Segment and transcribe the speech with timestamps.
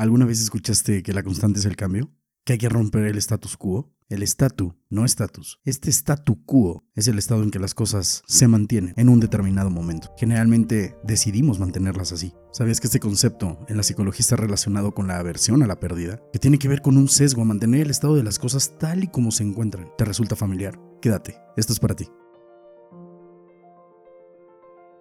[0.00, 2.10] ¿Alguna vez escuchaste que la constante es el cambio?
[2.46, 3.92] ¿Que hay que romper el status quo?
[4.08, 5.60] El statu, no estatus.
[5.62, 9.68] Este statu quo es el estado en que las cosas se mantienen en un determinado
[9.68, 10.10] momento.
[10.16, 12.32] Generalmente decidimos mantenerlas así.
[12.50, 16.18] ¿Sabías que este concepto en la psicología está relacionado con la aversión a la pérdida?
[16.32, 19.04] Que tiene que ver con un sesgo a mantener el estado de las cosas tal
[19.04, 19.90] y como se encuentran.
[19.98, 20.80] ¿Te resulta familiar?
[21.02, 22.08] Quédate, esto es para ti.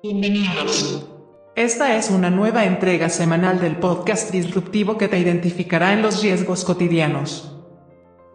[0.04, 1.19] Bienvenidos.
[1.60, 6.64] Esta es una nueva entrega semanal del podcast disruptivo que te identificará en los riesgos
[6.64, 7.54] cotidianos.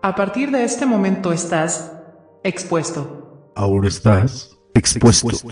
[0.02, 1.90] A partir de este momento estás
[2.42, 3.50] expuesto.
[3.56, 5.48] Ahora estás expuesto.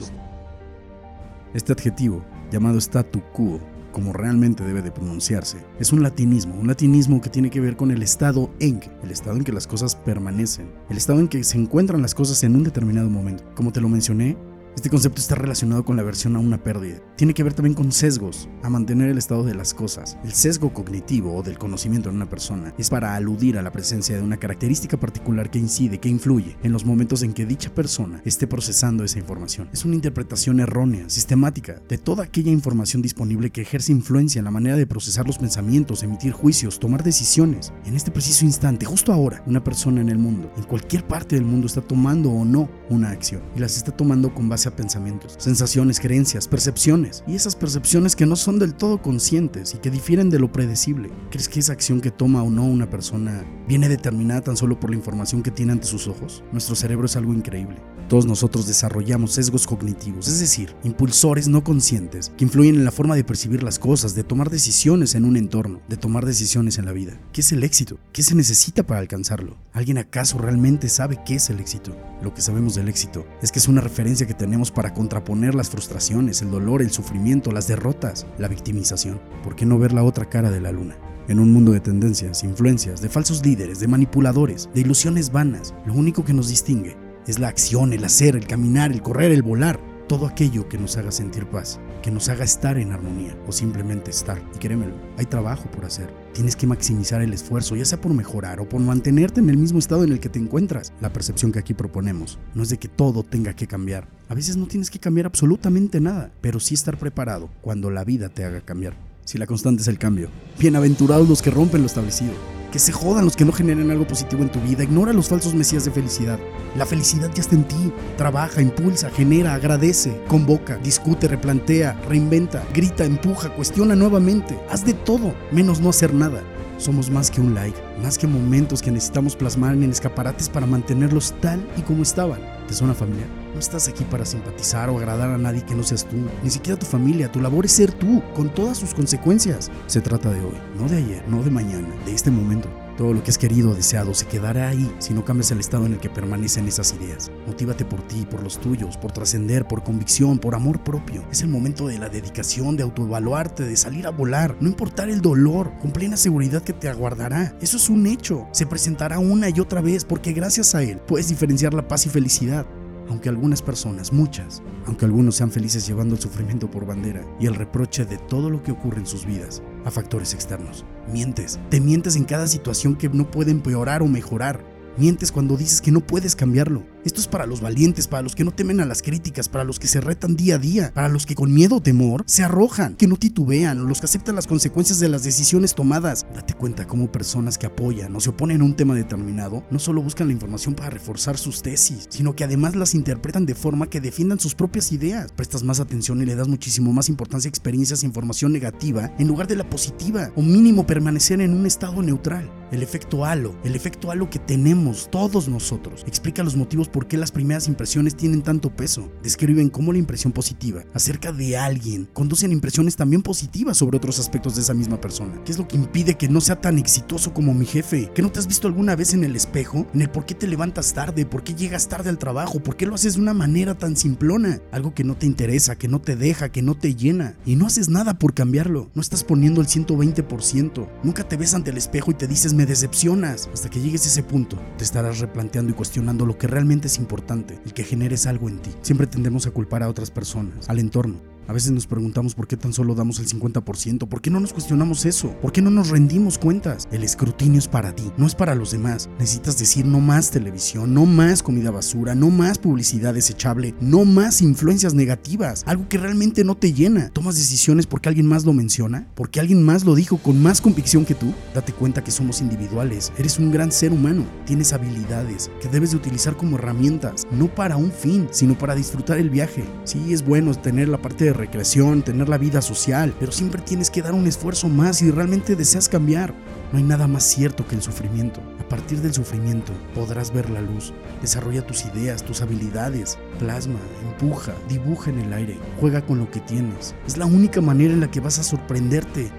[1.54, 3.58] Este adjetivo, llamado statu quo,
[3.91, 7.91] como realmente debe de pronunciarse, es un latinismo, un latinismo que tiene que ver con
[7.91, 11.56] el estado en, el estado en que las cosas permanecen, el estado en que se
[11.56, 13.44] encuentran las cosas en un determinado momento.
[13.54, 14.36] Como te lo mencioné,
[14.74, 16.98] este concepto está relacionado con la aversión a una pérdida.
[17.16, 20.16] Tiene que ver también con sesgos, a mantener el estado de las cosas.
[20.24, 24.16] El sesgo cognitivo o del conocimiento en una persona es para aludir a la presencia
[24.16, 28.22] de una característica particular que incide, que influye en los momentos en que dicha persona
[28.24, 29.69] esté procesando esa información.
[29.72, 34.50] Es una interpretación errónea, sistemática, de toda aquella información disponible que ejerce influencia en la
[34.50, 37.72] manera de procesar los pensamientos, emitir juicios, tomar decisiones.
[37.84, 41.44] En este preciso instante, justo ahora, una persona en el mundo, en cualquier parte del
[41.44, 45.34] mundo, está tomando o no una acción y las está tomando con base a pensamientos,
[45.38, 50.30] sensaciones, creencias, percepciones, y esas percepciones que no son del todo conscientes y que difieren
[50.30, 51.10] de lo predecible.
[51.30, 54.91] ¿Crees que esa acción que toma o no una persona viene determinada tan solo por
[54.91, 56.44] la información que tiene ante sus ojos?
[56.52, 57.77] Nuestro cerebro es algo increíble.
[58.08, 63.17] Todos nosotros desarrollamos sesgos cognitivos, es decir, impulsores no conscientes que influyen en la forma
[63.17, 66.92] de percibir las cosas, de tomar decisiones en un entorno, de tomar decisiones en la
[66.92, 67.19] vida.
[67.33, 67.98] ¿Qué es el éxito?
[68.12, 69.56] ¿Qué se necesita para alcanzarlo?
[69.72, 71.97] ¿Alguien acaso realmente sabe qué es el éxito?
[72.22, 75.70] Lo que sabemos del éxito es que es una referencia que tenemos para contraponer las
[75.70, 79.20] frustraciones, el dolor, el sufrimiento, las derrotas, la victimización.
[79.42, 80.97] ¿Por qué no ver la otra cara de la luna?
[81.28, 85.94] En un mundo de tendencias, influencias, de falsos líderes, de manipuladores, de ilusiones vanas, lo
[85.94, 89.81] único que nos distingue es la acción, el hacer, el caminar, el correr, el volar.
[90.09, 94.10] Todo aquello que nos haga sentir paz, que nos haga estar en armonía o simplemente
[94.10, 94.43] estar.
[94.55, 96.12] Y créemelo, hay trabajo por hacer.
[96.34, 99.78] Tienes que maximizar el esfuerzo, ya sea por mejorar o por mantenerte en el mismo
[99.78, 100.93] estado en el que te encuentras.
[101.00, 104.09] La percepción que aquí proponemos no es de que todo tenga que cambiar.
[104.28, 108.28] A veces no tienes que cambiar absolutamente nada, pero sí estar preparado cuando la vida
[108.28, 108.94] te haga cambiar.
[109.25, 110.28] Si la constante es el cambio,
[110.59, 112.62] bienaventurados los que rompen lo establecido.
[112.72, 114.83] Que se jodan los que no generen algo positivo en tu vida.
[114.83, 116.38] Ignora los falsos mesías de felicidad.
[116.75, 117.93] La felicidad ya está en ti.
[118.16, 124.59] Trabaja, impulsa, genera, agradece, convoca, discute, replantea, reinventa, grita, empuja, cuestiona nuevamente.
[124.71, 126.43] Haz de todo, menos no hacer nada.
[126.78, 131.34] Somos más que un like, más que momentos que necesitamos plasmar en escaparates para mantenerlos
[131.43, 132.41] tal y como estaban.
[132.66, 133.41] ¿Te suena familiar?
[133.52, 136.78] No estás aquí para simpatizar o agradar a nadie que no seas tú, ni siquiera
[136.78, 137.30] tu familia.
[137.30, 139.70] Tu labor es ser tú, con todas sus consecuencias.
[139.86, 142.70] Se trata de hoy, no de ayer, no de mañana, de este momento.
[142.96, 145.86] Todo lo que has querido o deseado se quedará ahí si no cambias el estado
[145.86, 147.30] en el que permanecen esas ideas.
[147.46, 151.24] Motívate por ti, por los tuyos, por trascender, por convicción, por amor propio.
[151.30, 155.22] Es el momento de la dedicación, de autoevaluarte, de salir a volar, no importar el
[155.22, 157.56] dolor, con plena seguridad que te aguardará.
[157.60, 158.46] Eso es un hecho.
[158.52, 162.10] Se presentará una y otra vez porque gracias a él puedes diferenciar la paz y
[162.10, 162.66] felicidad
[163.08, 167.54] aunque algunas personas, muchas, aunque algunos sean felices llevando el sufrimiento por bandera y el
[167.54, 170.84] reproche de todo lo que ocurre en sus vidas a factores externos.
[171.10, 174.64] Mientes, te mientes en cada situación que no puede empeorar o mejorar.
[174.98, 176.82] Mientes cuando dices que no puedes cambiarlo.
[177.06, 179.80] Esto es para los valientes, para los que no temen a las críticas, para los
[179.80, 182.94] que se retan día a día, para los que con miedo o temor se arrojan,
[182.94, 186.26] que no titubean, los que aceptan las consecuencias de las decisiones tomadas.
[186.34, 190.02] Date cuenta cómo personas que apoyan o se oponen a un tema determinado no solo
[190.02, 194.00] buscan la información para reforzar sus tesis, sino que además las interpretan de forma que
[194.00, 195.32] defiendan sus propias ideas.
[195.32, 199.26] Prestas más atención y le das muchísimo más importancia a experiencias e información negativa en
[199.26, 202.50] lugar de la positiva, o mínimo permanecer en un estado neutral.
[202.70, 207.16] El efecto halo, el efecto halo que tenemos todos nosotros, explica los motivos por qué
[207.16, 209.10] las primeras impresiones tienen tanto peso.
[209.22, 214.19] Describen cómo la impresión positiva acerca de alguien conduce a impresiones también positivas sobre otros
[214.19, 215.41] aspectos de esa misma persona.
[215.44, 218.11] ¿Qué es lo que impide que no sea tan exitoso como mi jefe?
[218.14, 219.87] ¿Que no te has visto alguna vez en el espejo?
[219.94, 222.87] En el por qué te levantas tarde, por qué llegas tarde al trabajo, por qué
[222.87, 224.61] lo haces de una manera tan simplona.
[224.73, 227.37] Algo que no te interesa, que no te deja, que no te llena.
[227.46, 228.90] Y no haces nada por cambiarlo.
[228.94, 230.88] No estás poniendo el 120%.
[231.02, 233.49] Nunca te ves ante el espejo y te dices me decepcionas.
[233.52, 236.98] Hasta que llegues a ese punto, te estarás replanteando y cuestionando lo que realmente es
[236.98, 238.70] importante, el que generes algo en ti.
[238.82, 242.56] Siempre tendemos a culpar a otras personas, al entorno, A veces nos preguntamos por qué
[242.56, 245.89] tan solo damos el 50%, por qué no nos cuestionamos eso, por qué no nos
[245.89, 246.87] rendimos cuentas.
[246.93, 249.11] El escrutinio es para ti, no es para los demás.
[249.19, 254.41] Necesitas decir no más televisión, no más comida basura, no más publicidad desechable, no más
[254.41, 257.11] influencias negativas, algo que realmente no te llena.
[257.11, 261.05] Tomas decisiones porque alguien más lo menciona, porque alguien más lo dijo con más convicción
[261.05, 261.35] que tú.
[261.55, 265.97] Date cuenta que somos individuales, eres un gran ser humano, tienes habilidades que debes de
[265.97, 269.65] utilizar como herramientas, no para un fin, sino para disfrutar el viaje.
[269.85, 273.90] Sí, es bueno tener la parte de recreación, tener la vida social, pero siempre tienes
[273.90, 276.34] que dar un esfuerzo más si realmente deseas cambiar.
[276.73, 278.40] No hay nada más cierto que el sufrimiento.
[278.61, 280.93] A partir del sufrimiento podrás ver la luz.
[281.20, 283.19] Desarrolla tus ideas, tus habilidades.
[283.38, 283.79] Plasma,
[284.11, 285.58] empuja, dibuja en el aire.
[285.81, 286.94] Juega con lo que tienes.
[287.06, 289.31] Es la única manera en la que vas a sorprenderte.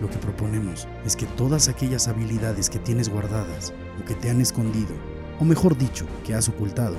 [0.00, 4.40] Lo que proponemos es que todas aquellas habilidades que tienes guardadas o que te han
[4.40, 4.94] escondido,
[5.38, 6.96] o mejor dicho, que has ocultado,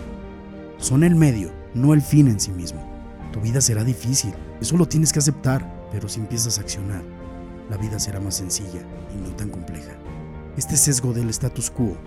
[0.78, 2.93] son el medio, no el fin en sí mismo.
[3.34, 4.32] Tu vida será difícil,
[4.62, 7.04] eso lo tienes que aceptar, pero si empiezas a accionar,
[7.68, 8.82] la vida será más sencilla
[9.12, 9.92] y no tan compleja.
[10.56, 11.98] Este sesgo del status quo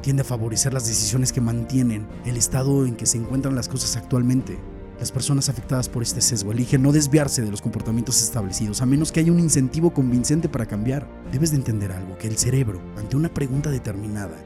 [0.00, 3.94] tiende a favorecer las decisiones que mantienen el estado en que se encuentran las cosas
[3.96, 4.58] actualmente.
[4.98, 9.12] Las personas afectadas por este sesgo eligen no desviarse de los comportamientos establecidos a menos
[9.12, 11.06] que haya un incentivo convincente para cambiar.
[11.30, 14.36] Debes de entender algo, que el cerebro, ante una pregunta determinada,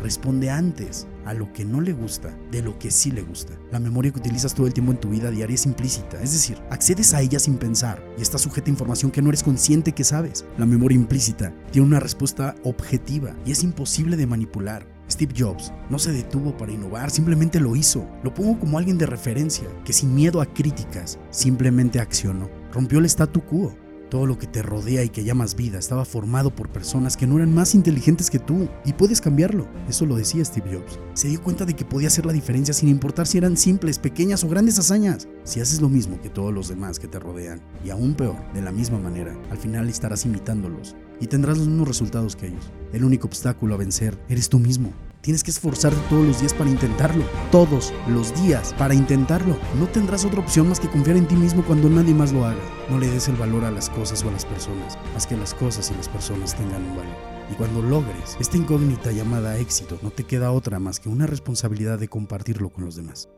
[0.00, 3.52] responde antes a lo que no le gusta de lo que sí le gusta.
[3.70, 6.58] La memoria que utilizas todo el tiempo en tu vida diaria es implícita, es decir,
[6.70, 10.04] accedes a ella sin pensar y está sujeta a información que no eres consciente que
[10.04, 10.44] sabes.
[10.58, 14.86] La memoria implícita tiene una respuesta objetiva y es imposible de manipular.
[15.10, 18.08] Steve Jobs no se detuvo para innovar, simplemente lo hizo.
[18.22, 22.48] Lo pongo como alguien de referencia, que sin miedo a críticas, simplemente accionó.
[22.72, 23.76] Rompió el statu quo
[24.12, 27.36] todo lo que te rodea y que llamas vida estaba formado por personas que no
[27.36, 29.66] eran más inteligentes que tú y puedes cambiarlo.
[29.88, 30.98] Eso lo decía Steve Jobs.
[31.14, 34.44] Se dio cuenta de que podía hacer la diferencia sin importar si eran simples, pequeñas
[34.44, 35.28] o grandes hazañas.
[35.44, 38.60] Si haces lo mismo que todos los demás que te rodean, y aún peor, de
[38.60, 42.70] la misma manera, al final estarás imitándolos y tendrás los mismos resultados que ellos.
[42.92, 44.92] El único obstáculo a vencer eres tú mismo.
[45.22, 47.24] Tienes que esforzarte todos los días para intentarlo.
[47.52, 49.56] Todos los días para intentarlo.
[49.78, 52.60] No tendrás otra opción más que confiar en ti mismo cuando nadie más lo haga.
[52.90, 55.54] No le des el valor a las cosas o a las personas, más que las
[55.54, 57.16] cosas y las personas tengan un valor.
[57.52, 62.00] Y cuando logres esta incógnita llamada éxito, no te queda otra más que una responsabilidad
[62.00, 63.28] de compartirlo con los demás.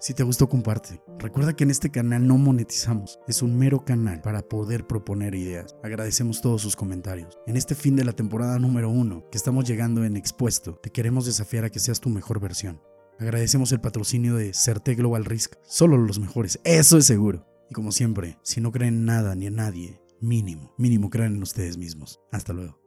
[0.00, 1.02] Si te gustó, comparte.
[1.18, 5.76] Recuerda que en este canal no monetizamos, es un mero canal para poder proponer ideas.
[5.82, 7.38] Agradecemos todos sus comentarios.
[7.46, 11.26] En este fin de la temporada número uno, que estamos llegando en Expuesto, te queremos
[11.26, 12.80] desafiar a que seas tu mejor versión.
[13.18, 17.46] Agradecemos el patrocinio de Certe Global Risk, solo los mejores, eso es seguro.
[17.68, 21.42] Y como siempre, si no creen en nada ni en nadie, mínimo, mínimo crean en
[21.42, 22.20] ustedes mismos.
[22.32, 22.79] Hasta luego.